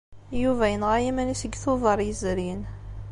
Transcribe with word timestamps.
Yuba 0.41 0.65
yenɣa 0.71 0.97
iman-is 1.09 1.41
deg 1.45 1.53
Tubeṛ 1.63 1.99
yezrin. 2.07 2.61